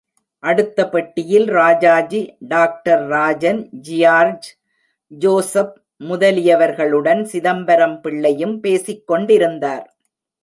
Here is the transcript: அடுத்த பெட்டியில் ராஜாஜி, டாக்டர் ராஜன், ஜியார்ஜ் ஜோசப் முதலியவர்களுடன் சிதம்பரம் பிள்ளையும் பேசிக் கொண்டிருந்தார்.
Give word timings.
அடுத்த 0.39 0.89
பெட்டியில் 0.89 1.45
ராஜாஜி, 1.45 2.35
டாக்டர் 2.39 3.07
ராஜன், 3.07 3.69
ஜியார்ஜ் 3.81 4.47
ஜோசப் 5.07 5.75
முதலியவர்களுடன் 5.99 7.23
சிதம்பரம் 7.23 8.01
பிள்ளையும் 8.01 8.59
பேசிக் 8.59 9.07
கொண்டிருந்தார். 9.07 9.85